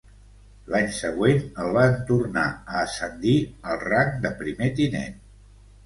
[0.75, 3.37] L'any següent, el van tornar a ascendir
[3.71, 5.21] al rang de primer tinent.